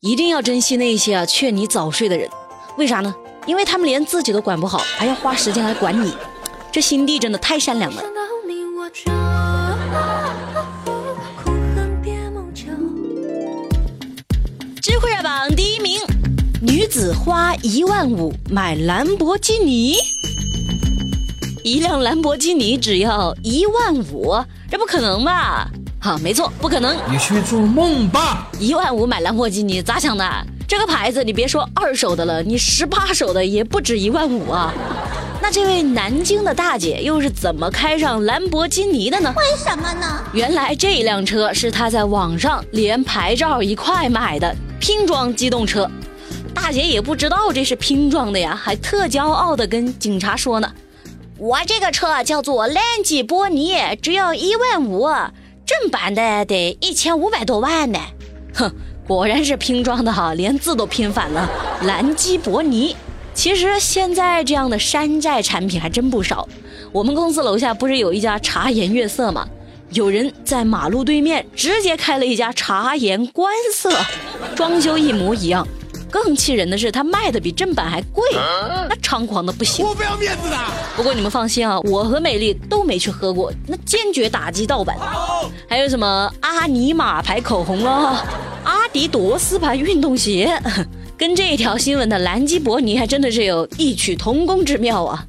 [0.00, 2.26] 一定要珍惜那些啊劝你早睡的人，
[2.78, 3.14] 为啥呢？
[3.44, 6.14] 因为他们连自己都管不好，还要花时间来管你，
[6.72, 8.02] 这心地真的太善良了。
[14.80, 16.00] 智慧热榜第一名，
[16.62, 19.96] 女子花一万五买兰博基尼，
[21.62, 24.34] 一辆兰博基尼只要一万五，
[24.70, 25.70] 这不可能吧？
[26.02, 26.96] 哈，没错，不可能。
[27.10, 28.48] 你去做梦吧！
[28.58, 30.24] 一万五买兰博基尼咋想的？
[30.66, 34.72] 这个牌子你别说二手的了，你十八手的也不止一万五啊。
[35.42, 39.34] 那这位南京的大姐又是怎么开上兰博基尼的呢？
[39.36, 40.24] 为什么呢？
[40.32, 45.86] 原来这辆车是她在网上连牌照一块买的拼装机动车。
[46.54, 50.72] 大姐也不知道这是拼装的呀，还特骄傲的跟警察说呢
[51.36, 55.06] ：“我这个车叫做兰基波尼，只要一万五。”
[55.70, 58.00] 正版的得一千五百多万呢，
[58.54, 58.72] 哼，
[59.06, 61.48] 果然是拼装的哈，连字都拼反了。
[61.84, 62.96] 兰基博尼，
[63.34, 66.48] 其实现在这样的山寨产品还真不少。
[66.90, 69.46] 我们公司楼下不是有一家茶颜悦色吗？
[69.92, 73.92] 有人在马路对面直接开了一家茶颜观色，
[74.56, 75.64] 装修一模一样。
[76.10, 79.86] 更气人的是，他卖的比正版还贵，那猖狂的不行。
[79.86, 80.56] 我不要面子的。
[80.96, 84.96] 不过你们放心啊，我和美丽都没去喝过，那坚决打击盗版。
[85.68, 88.24] 还有什么阿尼玛牌口红啊，
[88.64, 90.60] 阿迪多斯牌运动鞋，
[91.16, 95.24] 跟这条新闻的兰基伯尼还真的是有异曲同工之妙啊。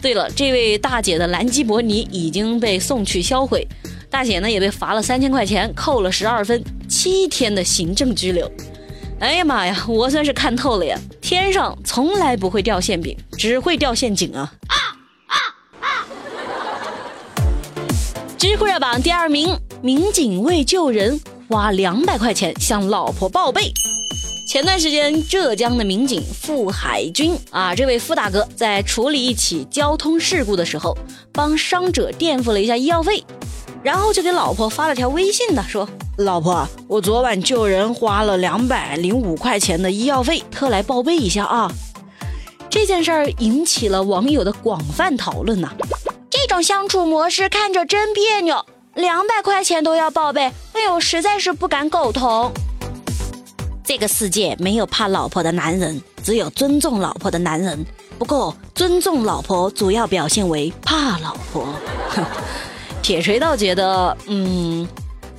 [0.00, 3.66] 对了，这位大姐的兰基伯尼已经被送去销毁，
[4.08, 8.50] 大姐呢也被罚了三千块钱，扣了十二分，七天的行政拘留。
[9.20, 10.98] 哎呀妈呀，我算是看透了呀！
[11.20, 14.50] 天上从来不会掉馅饼，只会掉陷阱啊！
[14.66, 14.76] 啊
[15.26, 15.36] 啊
[15.82, 16.06] 啊
[18.38, 23.70] 知乎热榜第二名，民警为救人花两百块钱向老婆报备。
[24.48, 30.96] 前段时间，浙江的民警付海军啊，这位付大哥在处理一起交通事故的时候，
[31.30, 33.22] 帮伤者垫付了一下医药费。
[33.82, 35.86] 然后就给老婆发了条微信的，说
[36.20, 41.70] ：“老婆，我昨晚救人花了两百零五块钱的医药费，特来报备一下啊。”
[42.70, 45.72] 这件事儿引起了网友的广泛讨论呐。
[46.30, 48.64] 这种相处模式看着真别扭，
[48.94, 50.42] 两百块钱都要报备，
[50.72, 52.52] 哎呦，实在是不敢苟同。
[53.82, 57.84] 这个世界没有怕老婆的男人，只有尊重老婆的男人。
[58.18, 61.66] 不过，尊重老婆主要表现为怕老婆。
[63.02, 64.86] 铁锤倒觉得，嗯，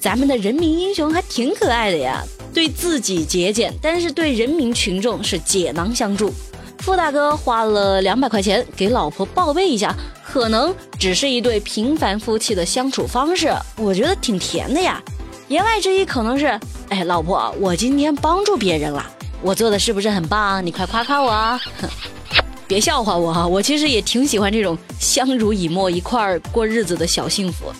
[0.00, 2.22] 咱们的人民英雄还挺可爱的呀，
[2.54, 6.32] 对自己节俭，但是对人民群众是解囊相助。
[6.78, 9.94] 付大哥花了两百块钱给老婆报备一下，
[10.24, 15.02] 可能只是一对平凡夫妻的相处方式，我觉得挺甜的呀。
[15.48, 16.46] 言外之意可能是，
[16.90, 19.04] 哎，老婆，我今天帮助别人了，
[19.42, 20.64] 我做的是不是很棒？
[20.64, 21.60] 你快夸夸我啊！
[22.68, 27.72] 别笑话我哈，我其实也挺喜欢这种相濡以沫一块儿过日子的小幸福。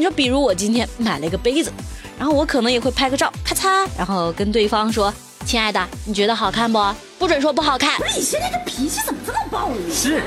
[0.00, 1.70] 你说，比如我今天买了一个杯子，
[2.18, 5.12] 然后我可能也会拍个照，咔嚓，然后跟对方说
[5.44, 6.82] ：“亲爱的，你觉得好看不？
[7.18, 9.92] 不准说不好看。”你现在这脾气怎么这么暴力？
[9.92, 10.22] 是，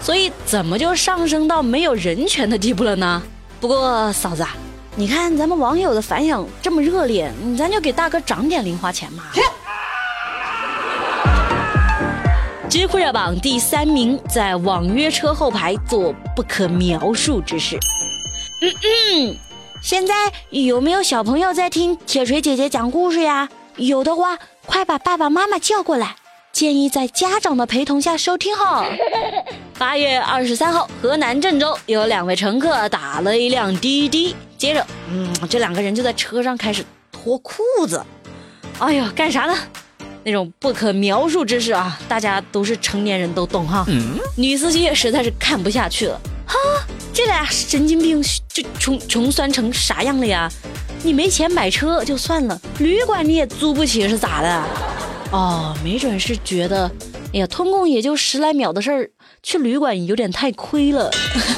[0.00, 3.22] 所以怎么就上升到没有人权的地步了呢？
[3.60, 4.56] 不过嫂子，啊，
[4.96, 9.24] 你看咱们网友的反响这么热烈，咱就给大哥涨点零花钱嘛。
[12.70, 17.78] 知乎热榜第三名，在网约车后排做不可描述之事。
[18.60, 19.36] 嗯嗯，
[19.82, 20.14] 现在
[20.50, 23.48] 有没有小朋友在听铁锤姐姐讲故事呀？
[23.76, 26.14] 有的话，快把爸爸妈妈叫过来，
[26.52, 28.86] 建议在家长的陪同下收听哈。
[29.76, 38.02] 八月二十三号，河南郑州有两位乘客打了一辆滴滴，接着，嗯，这两个人就在车上开始脱裤子。
[38.78, 39.54] 哎呦，干啥呢？
[40.22, 43.84] 那种不可描述之事啊，大家都是成年人都懂哈。
[44.36, 46.56] 女司机实在是看不下去了，哈，
[47.14, 48.20] 这俩神经病
[48.52, 50.50] 就穷穷酸成啥样了呀？
[51.04, 54.64] 你没钱买车就算了，旅馆你也租不起是咋的？
[55.30, 56.90] 哦，没准是觉得，
[57.32, 59.10] 哎呀，通共也就十来秒的事儿，
[59.44, 61.08] 去旅馆有点太亏了。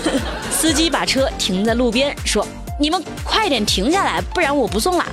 [0.53, 2.47] 司机把车停在路边，说
[2.79, 5.07] ：“你们快点停下来，不然我不送了。”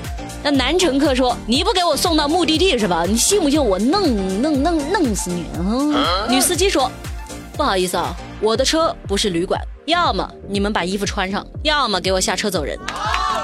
[0.43, 3.05] 那男乘客说：“你不给我送到目的地是吧？
[3.07, 5.95] 你信不信我弄弄弄弄死你？”嗯
[6.29, 6.91] 女司机说
[7.55, 12.77] ：“不好意思啊，我的车不是旅馆，要么你们把衣服穿上，要么给我下车走人。”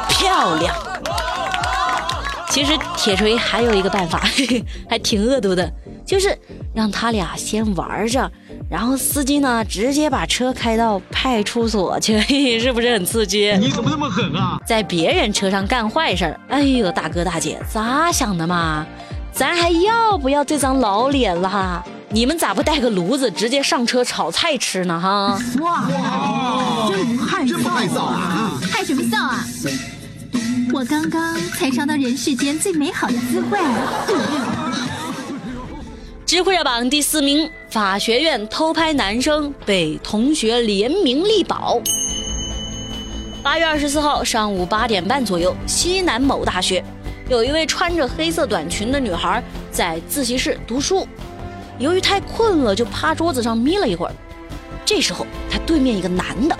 [0.09, 0.75] 漂亮。
[2.49, 4.23] 其实铁锤还有一个办法，
[4.89, 5.71] 还挺恶毒的，
[6.03, 6.35] 就是
[6.73, 8.29] 让他俩先玩着。
[8.69, 12.19] 然后司机呢，直接把车开到派出所去，
[12.59, 13.55] 是不是很刺激？
[13.59, 14.59] 你怎么那么狠啊？
[14.65, 18.85] 在别人车上干坏事儿，哎呦，大哥大姐咋想的嘛？
[19.31, 21.85] 咱还要不要这张老脸了？
[22.11, 24.99] 你们咋不带个炉子直接上车炒菜吃呢？
[24.99, 25.39] 哈！
[25.61, 25.87] 哇，
[26.89, 28.59] 真不害真不害臊啊！
[28.71, 29.45] 害什么臊啊？
[30.73, 33.59] 我刚刚才尝到人世间最美好的滋味。
[36.25, 41.79] 知乎热榜第四名，法学院偷拍男生被同学联名力保。
[43.43, 46.83] 八月二十四号上午八点半左右，西南某大学
[47.29, 51.07] 有一位穿着黑色短裙的女孩在自习室读书，
[51.79, 54.13] 由于太困了，就趴桌子上眯了一会儿。
[54.85, 56.55] 这时候，他对面一个男的，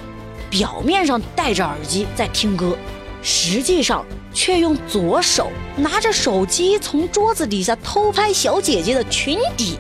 [0.50, 2.76] 表面上戴着耳机在听歌，
[3.22, 4.06] 实际上。
[4.32, 9.76] 却用左手拿着手机从桌子底下偷拍小姐姐的裙底，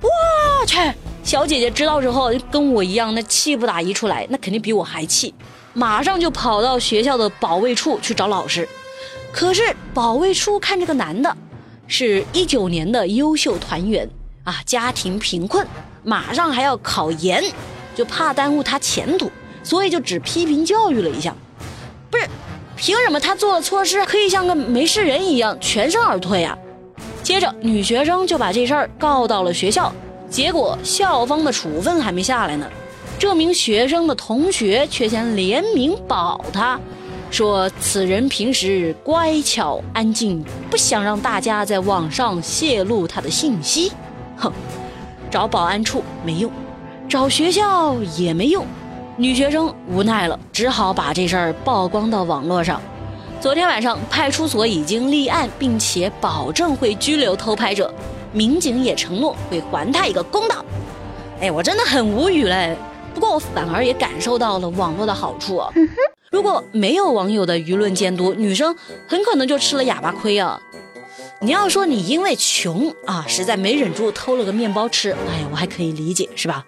[0.00, 0.78] 我去！
[1.24, 5.34] 小姐姐知道之后，跟我一样，那气不打一处来，那肯定比我还气，
[5.74, 8.66] 马上就跑到学校的保卫处去找老师。
[9.32, 11.36] 可是保卫处看这个男的，
[11.88, 14.08] 是一九年的优秀团员
[14.48, 15.66] 啊，家庭贫困，
[16.02, 17.44] 马上还要考研，
[17.94, 19.30] 就怕耽误他前途，
[19.62, 21.34] 所以就只批评教育了一下，
[22.10, 22.26] 不是。
[22.74, 26.56] 凭什么他做了错事可以像个没事人一样全身而退啊？
[27.22, 29.92] 接着女学生就把这事儿告到了学校，
[30.30, 32.66] 结果校方的处分还没下来呢，
[33.18, 36.80] 这名学生的同学却先联名保他，
[37.30, 43.92] 说此人平时乖巧安静，不想让大家在网上泄露他的信息。
[44.38, 44.52] 哼，
[45.30, 46.50] 找保安处没用，
[47.08, 48.64] 找学校也没用。
[49.16, 52.80] 女学生无奈了，只好把这事儿曝光到网络上。
[53.40, 57.92] 昨天晚上，派出所已经立案，并且保证会拘留偷拍者，
[58.32, 60.64] 民警也承诺会还他一个公道。
[61.40, 62.76] 哎，我真的很无语嘞。
[63.14, 65.72] 不过我反而也感受到了网络的好处啊。
[66.30, 68.74] 如果没有网友的舆论监督，女生
[69.08, 70.60] 很可能就吃了哑巴亏啊。
[71.40, 76.64] 你要说你因为穷啊，实在没忍住偷了个面包吃，哎呀，我还可以理解，是吧？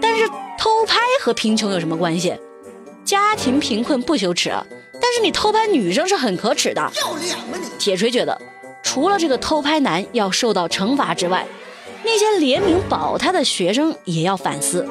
[0.00, 0.28] 但是。
[0.58, 2.34] 偷拍和贫穷有什么关系？
[3.04, 4.50] 家庭贫困不羞耻，
[4.94, 6.80] 但是你偷拍女生是很可耻的。
[6.96, 7.68] 要脸吗你？
[7.78, 8.40] 铁锤觉得，
[8.82, 11.46] 除了这个偷拍男要受到惩罚之外，
[12.02, 14.84] 那些联名保他的学生也要反思。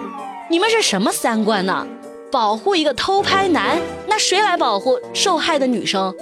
[0.50, 1.86] 你们是什么三观呢？
[2.32, 6.16] 保护一个偷拍男，那谁来保护受害的女生？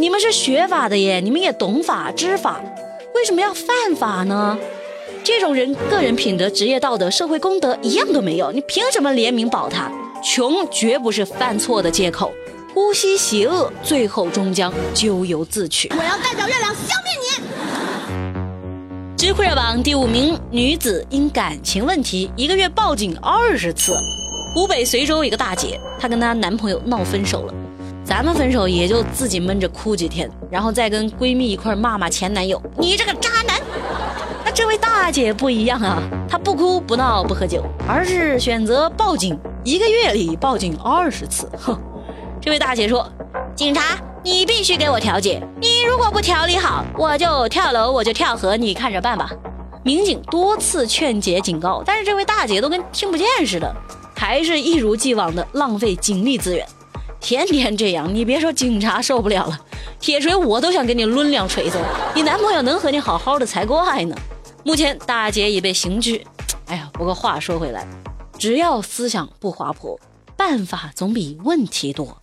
[0.00, 2.58] 你们是学法的耶，你们也懂法知法，
[3.14, 4.56] 为什么要犯法呢？
[5.22, 9.92] 这种人个人品德、职业道德、社会公德一样都没有，你凭什么联名保他？
[10.24, 12.32] 穷绝不是犯错的借口，
[12.72, 15.90] 呼吸邪恶，最后终将咎由自取。
[15.90, 19.18] 我要代表月亮消灭你。
[19.18, 23.92] 知乎热榜第五名，女子因感情问题一个月报警二十次。
[24.54, 27.52] 湖北随州一个大姐，她跟她男朋友闹分手了，
[28.10, 33.56] 咱们分手也就自己闷着哭几天，然后再跟闺蜜一块骂骂前男友，你这个渣男。
[34.44, 41.48] 那这位大姐不一样啊，她不哭不闹不喝酒，而是选择报警，一个月里报警二十次。
[41.56, 41.80] 哼，
[42.42, 43.08] 这位大姐说
[43.54, 49.30] ：“警察，你必须给我调解，你如果不调理好，我就跳楼，我就跳河，你看着办吧。”
[49.84, 53.72] 民警多次劝解警告，但是这位大姐都跟听不见似的，
[54.16, 56.66] 还是一如既往的浪费警力资源，
[57.20, 59.60] 天天这样，你别说警察受不了了，
[60.00, 61.78] 铁锤我都想给你抡两锤子，
[62.14, 64.16] 你男朋友能和你好好的才怪呢。
[64.64, 66.26] 目前大姐已被刑拘。
[66.66, 67.86] 哎呀，不过话说回来，
[68.38, 69.98] 只要思想不滑坡，
[70.36, 72.16] 办法总比问题多。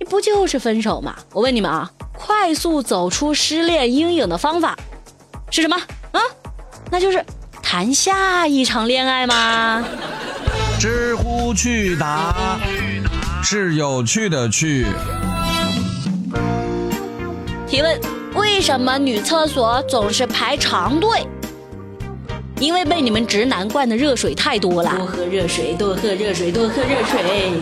[0.00, 1.16] 你不就是分手吗？
[1.32, 4.76] 我问你们啊，快速走出失恋阴影的方法
[5.50, 5.76] 是什么？
[6.12, 6.20] 啊，
[6.90, 7.24] 那就是
[7.62, 9.84] 谈下一场恋爱吗？
[10.78, 12.58] 知乎去答
[13.50, 14.84] 是有趣的趣。
[17.66, 17.98] 提问：
[18.34, 21.26] 为什么女厕所总是排长队？
[22.60, 27.52] 因为被你们直男灌的热水太多了，多喝热水，多喝热水，多喝热水。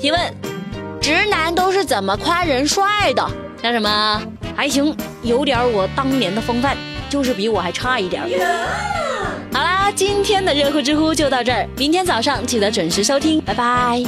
[0.00, 0.20] 提问：
[1.00, 3.24] 直男都是怎么夸人帅的？
[3.62, 4.22] 那什么？
[4.56, 6.76] 还行，有点我当年的风范，
[7.08, 8.24] 就是比我还差一点。
[9.52, 14.02] 好啦，今天的热乎知乎就到这儿，明天早上记得准时收听，拜拜。